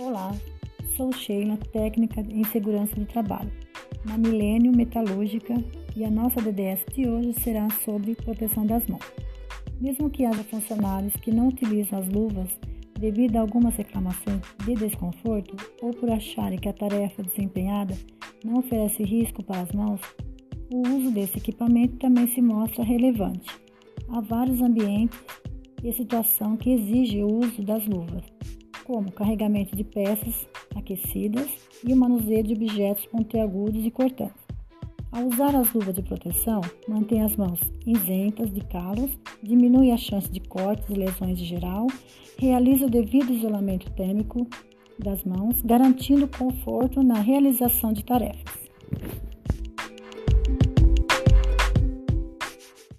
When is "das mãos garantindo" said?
44.98-46.26